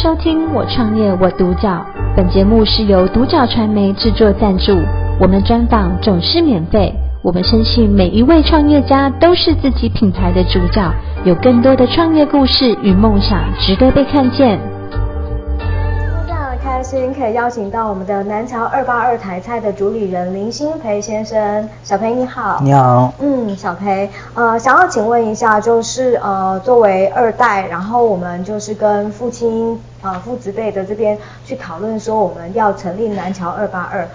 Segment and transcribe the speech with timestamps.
[0.00, 1.84] 收听我创业我独角，
[2.16, 4.72] 本节目是由独角传媒制作赞助，
[5.20, 6.94] 我们专访总是免费。
[7.20, 10.88] 我们深信每一位创业家都是自己品牌的主角，
[11.24, 14.60] 有更多的创业故事与梦想值得被看见。
[16.28, 22.60] 非常开心可以邀请到我们的南桥二八二台菜的主理人林新培先生，小培你好。
[22.62, 23.12] 你好。
[23.18, 34.08] 嗯，小培，呃，想要请问一下，就是呃，作为二代，然后我们就是跟父亲呃父子辈的这边去讨论说我们要成立南桥二八二，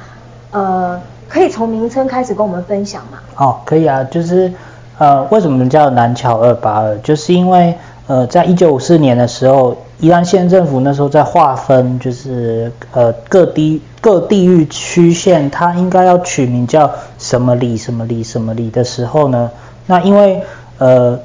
[0.52, 3.20] 呃，可以从名称开始跟我们分享吗？
[3.38, 4.52] 哦，可以啊，就是
[4.98, 6.98] 呃，为什么叫南桥二八二？
[7.00, 7.76] 就是因为
[8.08, 9.78] 呃，在一九五四年的时候。
[10.00, 19.50] 宜兰县政府那时候在划分，就是呃各地各地域区县，它应该要取名叫什么里什么里什么里的时候呢，
[19.86, 20.44] 那因为
[20.78, 21.18] 呃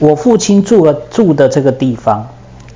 [0.00, 2.26] 我父亲住了住的这个地方，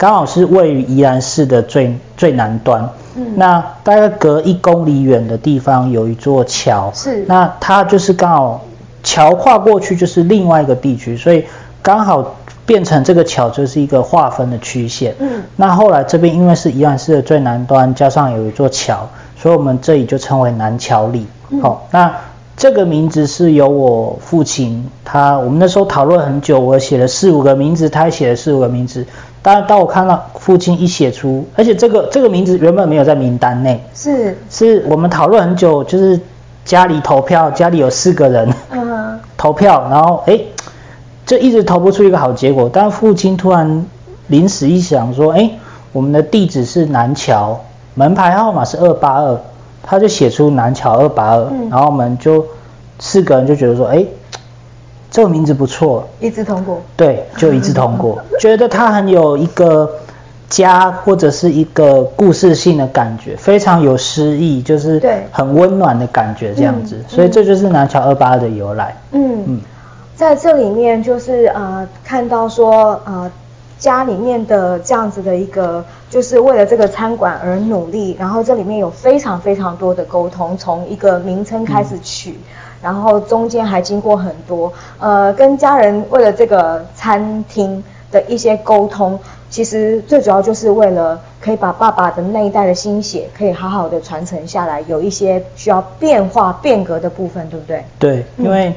[0.02, 8.62] 刚好是位于宜兰市的最最南端，嗯，那大概隔一公里远的地方有一座桥，是，那它就是刚好
[9.04, 11.45] 桥跨过去就是另外一个地区，所以
[11.80, 12.35] 刚好。
[12.65, 15.16] 变成这个桥就是一个划分的区县。
[15.18, 21.27] 嗯，那后来这边因为是宜兰市的最南端，加上有一座桥，所以我们这里就称为南桥里。
[21.51, 22.15] 好、嗯哦，那
[22.57, 29.05] 这个名字是由我父亲他，我们那时候讨论很久，我写了四五个名字，他也写了四五个名字。
[29.43, 36.21] 当然，当我看到父亲一写出，而且这个这个名字原本没有在名单内，是是我们讨论很久，就是
[36.65, 40.40] 家里投票，家里有四个人，嗯，投票，然后哎。
[41.24, 43.87] 就一直投不出一个好结果，但父亲突然
[44.26, 45.49] 临时一想说：“哎，
[45.93, 47.60] 我们的地址是南桥，
[47.95, 49.40] 门牌号码是二八二，
[49.84, 52.45] 他就写出南桥二八二，然后我们就
[52.99, 54.04] 四个人就觉得说：哎，
[55.13, 56.82] 这个名字不错，一致通过。
[56.96, 59.88] 对，就一致通过， 觉得它很有一个
[60.49, 65.00] 家或者是一个故事性的感觉，非常有诗意，就是
[65.31, 68.97] 很温暖的感觉这样子，所以这就是南桥二八二的由来。
[69.12, 69.61] 嗯嗯。
[70.15, 73.31] 在这里面，就是呃，看到说呃，
[73.79, 82.37] 家里面的这样子的一个，就是为了这个餐馆而努力，然后这里面有非常非常多的沟通，从一个名称开始取，嗯、
[82.82, 97.84] 然后中间还经过很多呃，跟家人为了这个餐厅的一些沟通，其实最主要就是为了可以把爸爸的那一代的心血可以好好的传承下来，有一些需要变化变革的部分，对不对？
[97.98, 98.69] 对，因为。
[98.69, 98.75] 嗯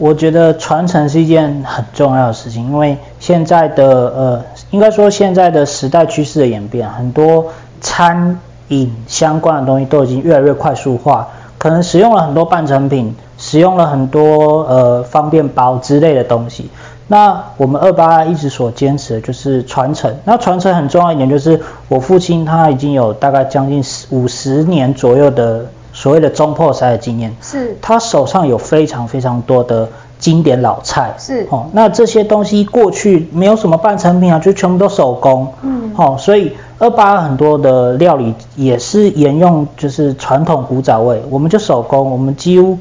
[0.00, 7.44] 我觉得传承是一件很重要的事情，因为现在的呃，应该说现在的时代趋势的演变，很多
[7.82, 11.28] 餐饮相关的东西都已经越来越快速化，
[11.60, 16.70] 可能使用了很多半成品，使用了很多呃方便包之类的东西。
[17.06, 20.16] 那我们二八一直所坚持的就是传承。
[20.24, 25.66] 那传承很重要一点就是，我父亲他已经有大概将近五十年左右的。
[25.92, 29.88] 所谓的中破塞的经验，是他手上有非常非常多的
[30.20, 42.76] 经典老菜，是哦，那这些东西过去没有什么半成品啊，就全部都手工，嗯，哦，所以二八二很多的料理也是沿用就是传统古早味，我们就手工，我们几乎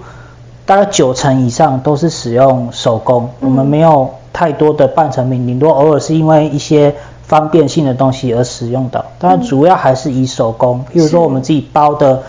[0.65, 12.23] 大概九成以上都是使用手工，嗯、我们没有太多的半成品，顶多偶尔是因为一些方便性的东西而使用的，但主要还是以手工，譬如说我们自己包的。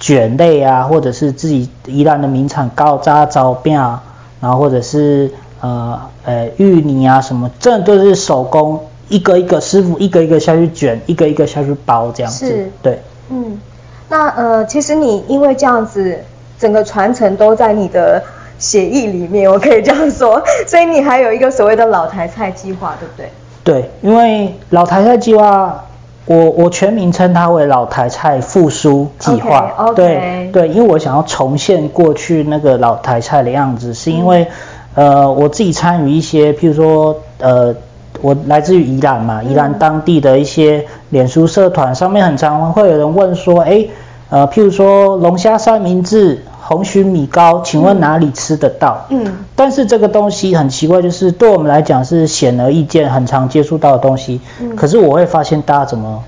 [0.00, 4.00] 卷类啊，或者是自己宜兰的名产高渣糟饼啊，
[4.40, 5.28] 然后或者是
[5.60, 8.78] 呃呃芋泥啊什么，这都是手工
[9.08, 12.46] 一个一个师傅一个一个下去卷，一个一个下去包这样子。
[12.46, 13.60] 是，对，嗯，
[14.08, 16.18] 那呃其实你因为这样子，
[16.58, 18.22] 整个传承都在你的
[18.58, 23.30] 血液里面，我可以这样说，所以你还有一个所谓的老台菜计划，对不对？
[23.64, 25.84] 对，因为老台菜计划。
[26.30, 29.94] 我我全名称它为老台菜复苏计划，okay, okay.
[29.94, 34.46] 对对，因为我想要重现过去那个老台菜的样子，是因为，
[34.94, 37.74] 嗯、呃，我自己参与一些，譬如说，呃，
[38.20, 43.86] 我来自于宜兰嘛，宜兰当地的一些脸书社团上面，很常会有人问说，哎，
[44.30, 46.44] 呃，譬如说龙虾三明治。
[46.60, 49.06] 红蟳米糕，请问哪里吃得到？
[49.08, 49.24] 嗯，
[49.56, 54.38] 但是这个东西很奇怪，就是对我们来讲是显而易见、很常接触到的东西。
[54.60, 56.22] 嗯，可是我会发现大家怎么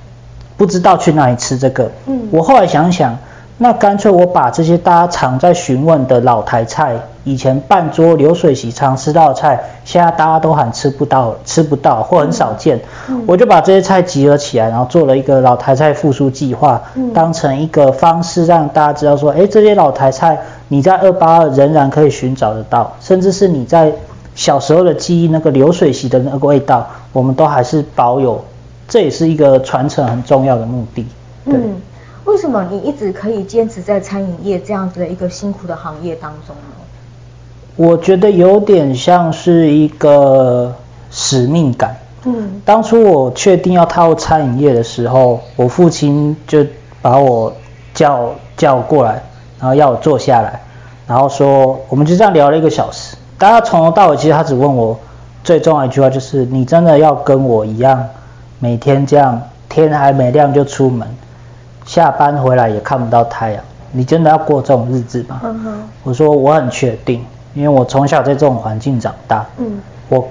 [0.56, 1.90] 不知道去哪里吃这个？
[2.06, 3.18] 嗯，我后来想想。
[3.62, 12.80] 那干脆我把这些大家常在询问的老台菜，以前半桌流水席常吃到的菜，现在大家都喊吃不到、吃不到或很少见，
[13.10, 23.92] 嗯、我就把这些菜集合起来，然后做了一个老台菜复苏计划，嗯、当成一个方式让大家知道说，哎，这些老台菜你在二八二仍然可以寻找得到，甚至是你在
[24.34, 28.42] 小时候的记忆那个流水席的那个味道，我们都还是保有。
[28.88, 31.06] 这也是一个传承很重要的目的。
[31.44, 31.54] 对。
[31.56, 31.76] 嗯，
[32.30, 36.76] 为什么你一直可以坚持在餐饮业这样子的一个辛苦的行业当中呢？
[37.76, 40.74] 我觉得有点像是一个
[41.10, 41.96] 使命感。
[42.24, 46.64] 嗯，当初我确定要踏入餐饮业的时候，我父亲就
[47.02, 47.52] 把我
[47.94, 49.22] 叫叫过来，
[49.58, 50.60] 然后要我坐下来，
[51.06, 53.16] 然后说，我们就这样聊了一个小时。
[53.38, 54.98] 大家从头到尾，其实他只问我
[55.42, 58.06] 最重要一句话，就是你真的要跟我一样，
[58.58, 61.08] 每天这样天还没亮就出门，
[61.90, 65.40] 下班回来也看不到太阳，你真的要过这种日子吗？
[66.04, 69.44] 我说我很确定，因为我从小在这种环境长大。
[69.58, 69.80] 嗯。
[70.08, 70.28] 我。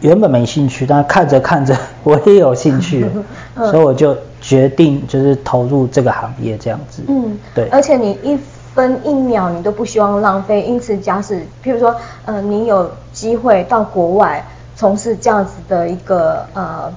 [0.00, 3.06] 原本没兴趣，但看着看着我也有兴趣，
[3.54, 7.04] 嗯、所以我就决定就是投入这个行业这样子。
[7.06, 7.68] 嗯，对。
[7.68, 8.36] 而且你一
[8.74, 11.94] 分一秒你都不希望浪费，因此假使譬如说，
[12.24, 14.44] 呃，你有机会到国外
[14.74, 16.90] 从事这样子的一个呃，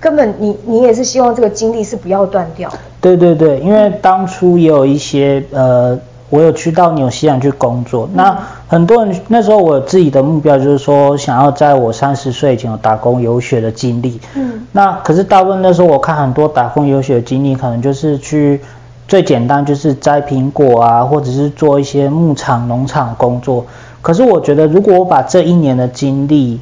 [0.00, 2.70] 根本你你也是希望这个经历是不要断掉。
[3.00, 5.98] 对对对，因为当初也有一些呃。
[6.30, 14.20] 我有去到纽西兰去工作，嗯、那很多人那时候我自己的目标就是说，想要在我三十岁以前有打工游学的经历。
[14.34, 18.60] 嗯，那可是大部分那时候我看很多打工游学的经历，可能就是去
[19.06, 23.64] 最简单就是摘苹果啊，或者是做一些牧场、农场工作。
[24.02, 26.60] 可是我觉得，如果我把这一年的经历，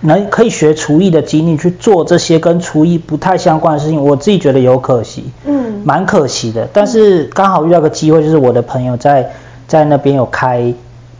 [0.00, 6.68] 能可以学厨艺的经历去做这些跟厨艺不太相关的事情，我自己觉得有可惜，嗯，蛮可惜的。
[6.72, 9.28] 但是刚好遇到个机会，就是我的朋友在
[9.66, 10.72] 在那边有开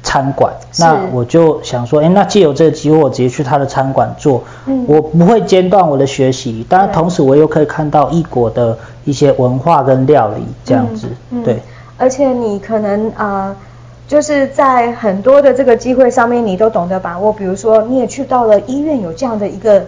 [0.03, 11.43] 餐馆，那我就想说，哎，那借由这个机会，我直接去他的餐馆做，嗯，我不会间断我的学习，当然同时我又可以看到异国的一些文化跟料理这样子，嗯。
[11.43, 11.59] 嗯、对。
[11.97, 13.49] 而且你可能啊。
[13.49, 13.57] 呃
[14.09, 17.31] 就是在很多的这个机会上面，你都懂得把握。
[17.31, 19.85] 比如说，你也去到了医院，有这样的一个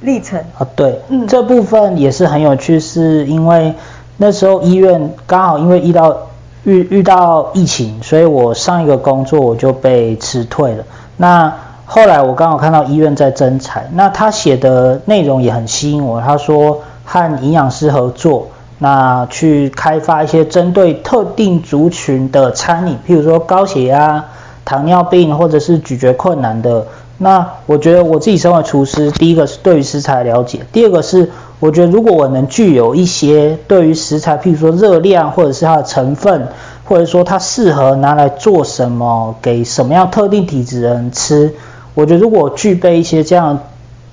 [0.00, 0.66] 历程啊。
[0.74, 3.72] 对，嗯，这部分也是很有趣，是因为
[4.16, 6.26] 那时候医院刚好因为遇到
[6.64, 10.84] 遇遇到疫情，所以我上一个工作我就被辞退了。
[11.16, 11.54] 那
[11.86, 16.20] 后来我刚好看到医院在征才，那他写的内容也很吸引我。
[16.20, 18.48] 他说和营养师合作。
[18.82, 24.24] 那去开发一些针对特定族群的餐饮，譬如说高血压、
[24.64, 26.86] 糖尿病或者是咀嚼困难的。
[27.18, 36.48] 那我觉得我自己身为厨师，第一个是对于食材了解，第二个是我觉得如果我能具有一些对于食材，譬如说热量或者是它的成分，
[36.86, 41.52] 或者说它适合拿来做什么，给什么样特定体质的人吃，
[41.92, 43.58] 我觉得如果具备一些这样。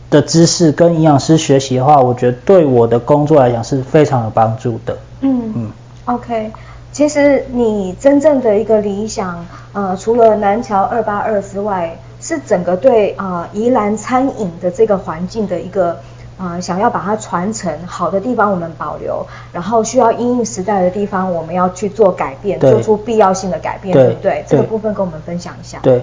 [0.10, 4.98] 的知识跟营养师学习的话，我觉得对我的工作来讲是非常有帮助的。
[5.20, 5.72] 嗯嗯
[6.06, 6.52] ，OK，
[6.94, 15.92] 其实你真正的一个理想，呃，除了南桥二八二之外，是整个对啊、呃、宜兰餐饮的这个环境的一个
[16.38, 24.32] 啊、呃，想要把它传承好的地方我们保留，然后需要因应时代的地方我们要去做改变，做出必要性的改变，对，对不对？
[24.32, 25.80] 对这个部分跟我们分享一下。
[25.82, 25.98] 对，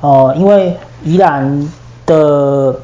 [0.00, 1.72] 哦、呃，因为宜兰
[2.06, 2.74] 的。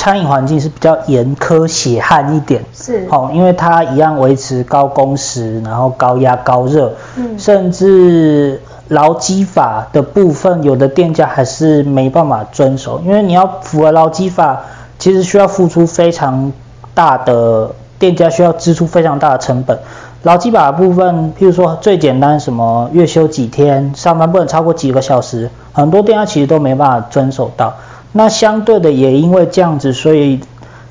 [0.00, 8.58] 餐饮环境是比较严苛血汗一点，是，哦，因为它一样维持高工时，然后高压高热，嗯，甚至
[8.88, 14.62] 劳基法的部分，有的店家还是没办法遵守，因为你要符合劳基法，
[14.98, 16.50] 其实需要付出非常
[16.94, 19.78] 大的，店家需要支出非常大的成本。
[20.22, 27.74] 劳基法的部分，譬如说最简单什么月休几天，上班不能超过几个小时，很多店家其实都没办法遵守到。
[28.12, 30.40] 那相对的，也因为这样子，所以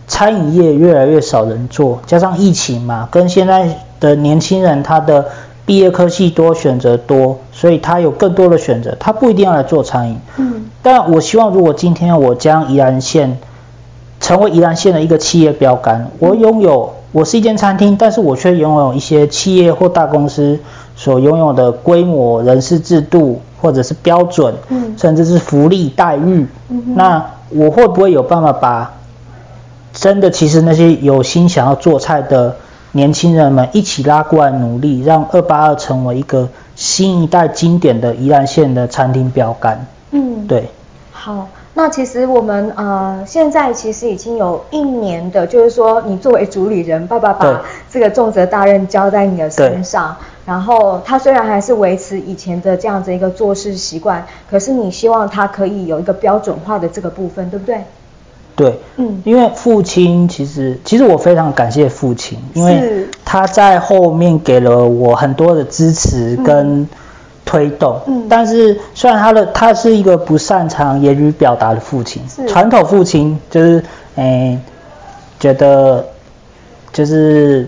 [0.08, 5.26] 餐饮业越来越少人做，加上疫情嘛，跟现在的年轻人他的
[5.66, 10.18] 毕业科系多，选择多，所以他有更多的选择，他不一定要来做餐饮。
[10.38, 10.66] 嗯。
[10.82, 13.38] 但我希望，如果今天我将宜兰县
[14.22, 20.58] 成为宜兰县的一个企业标杆，我拥有，我是一间餐厅，但是我却拥有一些企业或大公司
[20.96, 23.42] 所拥有的规模、人事制度。
[23.62, 28.94] 或者是标准，嗯，甚至是福利待遇，嗯，那我会不会有办法把
[29.94, 32.56] 真的其实那些有心想要做菜的
[32.92, 39.86] 年轻人们一起拉过来努力，让二八二成为一个新一代经典的宜兰县的餐厅标杆？
[40.12, 40.70] 嗯，对。
[41.12, 47.62] 好，那其实我们呃现在其实已经有一年的，就是说你作为主理人，爸爸把
[47.92, 50.16] 这个重责大任交在你的身上。
[50.50, 57.84] 然后他虽然还是维持以前的这样子一个做事习惯，可是你希望他可以有一个标准化的这个部分，对不对？
[58.56, 66.90] 对，嗯，因为父亲其实其实我非常感谢父亲，因为他在后面给了我很多的支持跟
[67.46, 68.00] 推动。
[68.08, 73.84] 嗯，但是虽然他的他是一个不擅长言语表达的父亲，是传统父亲就是
[74.16, 74.60] 诶。
[75.40, 76.06] 觉得
[76.92, 77.66] 就是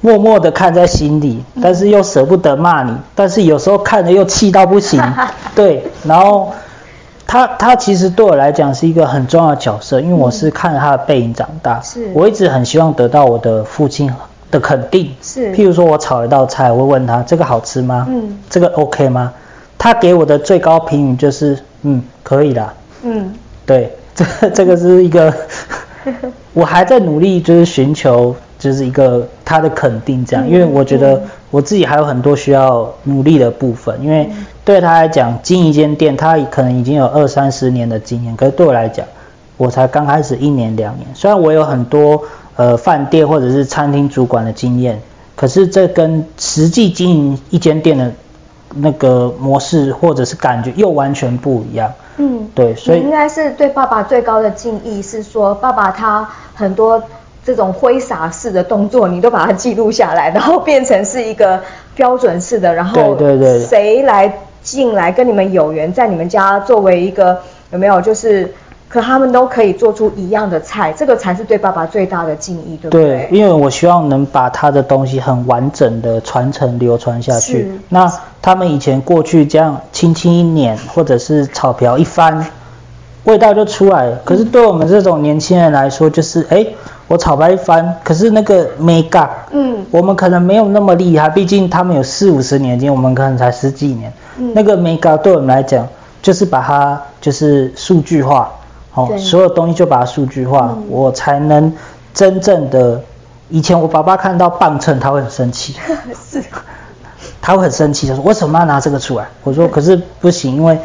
[0.00, 5.02] 默默的看在心里，但是又舍不得骂你，但是有时候看着又气到不行，
[5.54, 6.52] 对，然后
[7.26, 14.10] 他他其实对我来讲是一个很重要的角色，因为我是看着他的背影长大，是，我一直很希望得到我的父亲
[14.50, 18.06] 的肯定，是，譬如说我炒一道菜，我会问他这个好吃吗？
[18.08, 19.32] 嗯，这个 OK 吗？
[19.76, 22.72] 他给我的最高评语就是，嗯，可以啦。
[23.02, 23.32] 嗯，
[23.66, 25.32] 对，这这个是一个，
[26.54, 34.28] 我还在努力，就是寻求，就是一个他的肯定这样，因为我觉得我自己还有很多需要努力的部分，因为
[34.64, 39.06] 对他来讲，经营一间店，他可能已经有二三十年的经验，可是对我来讲，
[39.56, 41.06] 我才刚开始一年两年。
[41.14, 42.22] 虽然我有很多
[42.56, 45.00] 呃饭店或者是餐厅主管的经验，
[45.36, 48.12] 可是这跟实际经营一间店的。
[48.74, 51.90] 那个模式或者是感觉又完全不一样。
[52.18, 57.02] 嗯，对，所以应该是对爸爸最高的敬意是说，爸爸他很多
[57.48, 61.58] 这种挥洒式的动作，你都把它记录下来，然后变成是一个
[61.94, 64.30] 标准式的，然后对对对，谁来
[64.62, 67.38] 进来跟你们有缘，在你们家作为一个
[67.70, 68.52] 有没有就是。
[68.90, 73.28] 可他们都可以做出一样的菜，这个才是对爸爸最大的敬意，对不对？
[73.28, 77.70] 对，因为我希望能把他的东西很完整的传承流传下去。
[77.90, 82.46] 那他们以前过去这样轻轻一捻，或者是草瓢一翻，
[83.24, 84.16] 味道就出来了。
[84.24, 86.66] 可是对我们这种年轻人来说，就是哎，
[87.08, 94.12] 我炒白一翻，可是那个没嘎，嗯，我们可能没有那么厉害，毕竟他们有四五十年经验，我们可能才十几年。
[94.38, 95.88] 嗯，那个没嘎对我们来讲，
[96.22, 98.52] 就是把它就是数据化。
[98.94, 101.72] 哦，所有东西就把它数据化，嗯，我才能
[102.12, 103.00] 真正的。
[103.48, 105.74] 以前我爸爸看到磅秤，他会很生气，
[106.30, 106.42] 是，
[107.40, 109.26] 他会很生气，他说为什么要拿这个出来？
[109.44, 110.78] 我说可是不行，因为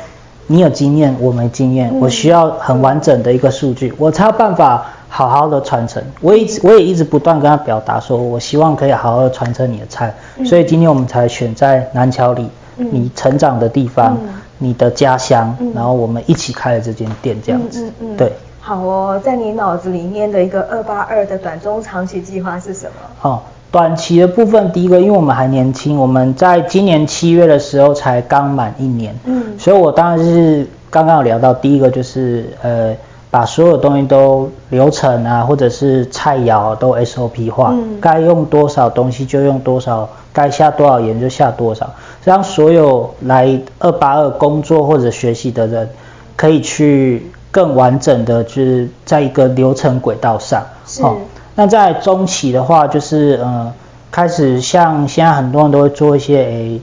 [0.48, 6.04] 你有经验，我没经验，嗯，我需要很完整的一个数据，我才有办法好好的传承。
[6.22, 14.18] 我一直我也一直不断跟他表达说，我希望可以好好的传承你的菜，嗯，所以今天我们才选在南桥里，嗯，你成长的地方。
[14.22, 14.30] 嗯
[14.60, 18.32] 你的家乡，然后我们一起开了这间店，这样子，嗯，对。
[18.62, 23.30] 好哦，在你脑子里面的一个二八二的短中长期计划是什么？
[23.30, 32.96] 哦，短期的部分，第一个，因为我们还年轻，我们在今年七月的时候才刚满一年，嗯，所以我当然是刚刚有聊到，第一个就是呃，
[33.34, 40.08] 把所有东西都流程啊，或者是菜肴都 SOP 化，嗯，该用多少东西就用多少。
[40.32, 41.92] 该下多少盐就下多少，
[42.24, 45.90] 让所有来二八二工作或者学习的人，
[46.36, 50.64] 可以去更完整的，就是在一个流程轨道上。
[50.86, 51.02] 是。
[51.04, 51.18] 哦，
[51.56, 53.74] 那在中期的话，就是呃，
[54.12, 56.82] 开始像现在很多人都会做一些诶，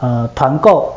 [0.00, 0.92] 呃，团购，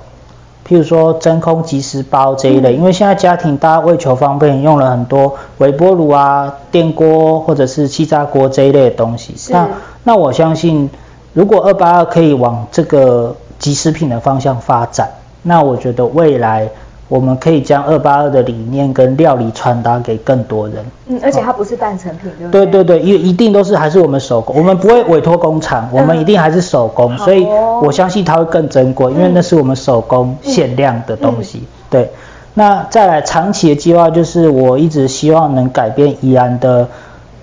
[0.71, 9.35] 譬如说真空即食包这一类，嗯，因为现在家庭大家为求方便，用了很多微波炉啊、电锅或者是气炸锅这一类的东西。
[9.51, 9.67] 那
[10.05, 10.89] 那我相信。
[11.33, 15.09] 如果二八二可以往这个即食品的方向发展，
[15.43, 16.67] 那我觉得未来
[17.11, 20.77] 我们可以将二八二的理念跟料理传达给更多人。
[21.07, 22.65] 嗯，而且它不是半成品，对不对？
[22.65, 27.45] 对对对，因为一定都是还是我们手工，我们不会委托工厂，我们一定还是手工，所以
[27.81, 31.63] 我相信它会更珍贵，因为那是我们手工限量的东西。
[31.89, 32.09] 对，
[32.53, 36.87] 那再来长期的计划就是我一直希望能改变宜兰的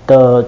[0.07, 0.45] 的。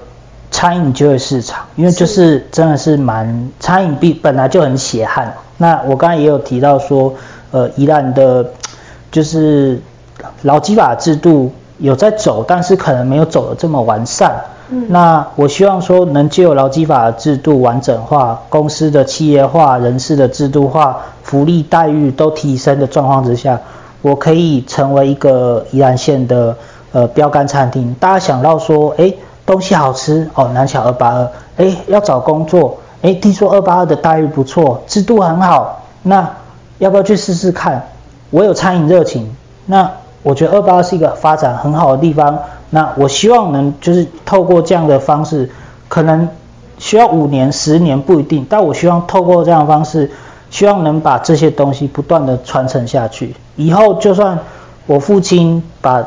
[0.53, 5.33] 餐饮就业市场，因为就是真的是蛮餐饮必本来就很血汗。
[5.59, 7.15] 那我刚才也有提到说，
[7.53, 8.45] 呃，宜兰的，
[9.11, 9.81] 就是
[10.43, 14.35] 劳基法制度有在走，但是可能没有走的这么完善。
[14.71, 14.87] 嗯。
[14.89, 23.61] 那我希望说，能借由劳基法制度完整化，公司的企业化、人事的制度化、福利待遇都提升的状况之下，
[24.03, 26.57] 我可以成为一个宜兰县的
[26.93, 27.95] 呃标杆餐厅。
[28.01, 29.13] 大家想到说，哎。
[29.47, 36.31] 东西好吃哦，南桥二八二，哎，要找工作，哎，听说二八二的待遇不错，制度很好，那
[36.79, 37.83] 要不要去试试看？
[38.31, 39.35] 我有餐饮热情，
[39.67, 39.91] 那
[40.23, 42.39] 我觉得二八是一个发展很好的地方，
[42.71, 45.51] 那我希望能就是透过这样的方式，
[45.89, 46.29] 可能
[46.79, 50.11] 需要五年、十年不一定，但我希望透过这样的方式，
[50.51, 54.39] 希望能把这些东西不断的传承下去，以后就算
[54.87, 56.07] 我父亲把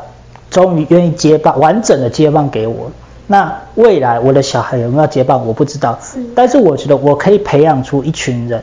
[0.49, 2.91] 终于愿意接棒，完整的接棒给我。
[3.25, 5.97] 那未来我的小孩有没有接棒，我不知道。
[6.03, 6.19] 是。
[6.35, 8.61] 但是我觉得我可以培养出一群人，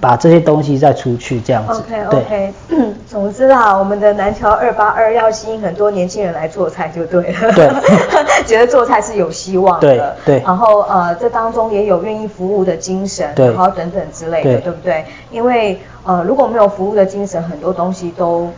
[0.00, 1.72] 把这些东西再出去这样子。
[1.80, 2.52] OK OK。
[2.68, 7.52] 嗯， 总之啊，我们的南桥二八二要吸引很多年轻人来做菜就对了。
[7.52, 7.68] 对。
[8.46, 10.16] 觉得做菜是有希望的。
[10.26, 10.36] 对。
[10.38, 10.42] 对。
[10.44, 13.46] 然后呃，这当中也有愿意服务的精神，对。
[13.46, 15.04] 然后等等之类的，对，对不对？
[15.30, 18.50] 因为呃，如果没有服务的精神，很多东西都。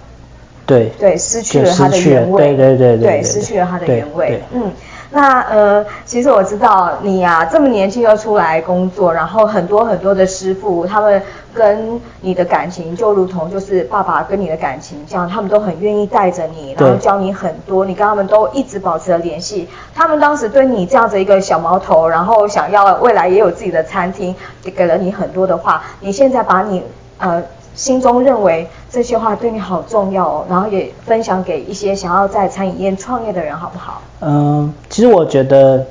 [0.66, 0.90] 对。
[0.98, 2.42] 对，失去了它的原味。
[2.42, 3.06] 对对对对。
[3.20, 4.42] 对，失去了它的原味。
[4.52, 4.70] 嗯。
[5.16, 11.22] 那呃，其实我知道你呀、啊，这么年轻就出来工作，然后很多很多的师傅，他们
[11.54, 19.66] 跟你的感情就如同就是爸爸跟你的感情这样，他们都很愿意带着你，然后教你很多，你跟他们都一直保持了联系。
[19.94, 25.82] 他们当时对你这样子一个小毛头，然后想要未来也有自己的餐厅，也给了你很多的话。
[26.00, 26.82] 你现在把你
[27.16, 27.42] 呃。
[27.76, 34.00] 心中认为这些话对你好重要哦，然后也分享给一些想要在餐饮业创业的人，好不好？
[34.20, 35.86] 嗯，其实我觉得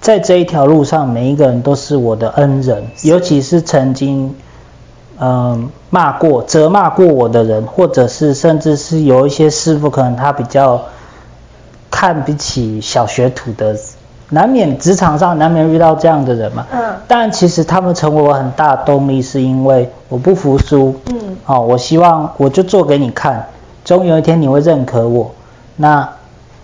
[0.00, 4.34] 在这一条路上，每一个人都是我的恩人，尤其是曾经
[5.20, 10.84] 嗯骂过、责骂过我的人，或者是甚至是有一些师傅，可能他比较
[11.90, 13.76] 看不起小学徒的。
[14.30, 21.14] 难免职场上难免遇到这样的人嘛，嗯，但其实他们成为我很大的动力，是因为我不服输，嗯，
[21.44, 23.46] 好、哦，我希望我就做给你看，
[23.84, 25.30] 终有一天你会认可我。
[25.76, 26.08] 那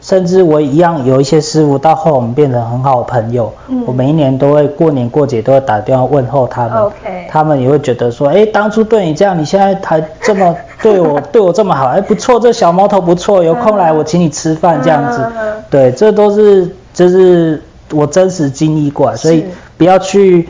[0.01, 15.25] 甚至我一样有一些师傅到后我们变成很好的朋友，嗯，我每一年都会过年过节都会打电话问候他们，OK，他们也会觉得说，哎，当初对你这样，你现在还这么 对我，对我这么好，哎，不错，这小毛头不错，有空来我请你吃饭这样子，
[15.71, 16.69] 对，这都是。
[16.95, 19.45] 这是我真实经历过，所以
[19.77, 20.49] 不要去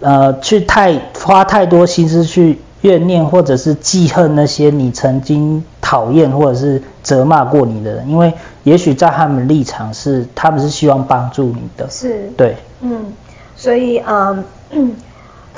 [0.00, 8.32] 呃去太花太多心思去怨念或者是记恨那些你曾经讨厌或者是责骂过你的人，因为
[8.64, 13.12] 也许在他们立场是他们是希望帮助你的，是，对，嗯，
[13.56, 14.44] 所以嗯，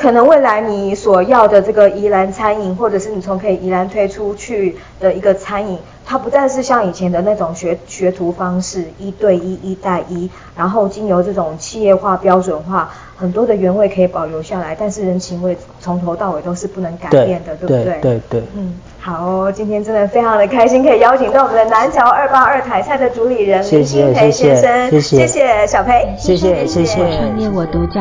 [0.02, 5.78] 可能未来你所要的这个宜兰餐饮，或者是你从可以宜兰推出去的一个餐饮。
[6.04, 17.84] 它不再是像以前的那种学学徒方式，一对一、一带一，然后经由这种企业化、标准化，很多的原味可以保留下来，但是人情味从头到尾都是不能改变的，对，对不对？
[17.84, 18.42] 对对，对。
[18.56, 26.96] 嗯，好哦，今天真的非常的开心，可以邀请到我们的南桥二八二台菜的主理人林新培先生，谢谢，谢谢，谢谢小培，谢谢谢谢。
[27.16, 28.00] 创业我独角，